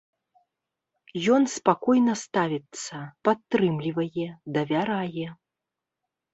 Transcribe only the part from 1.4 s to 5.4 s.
спакойна ставіцца, падтрымлівае, давярае.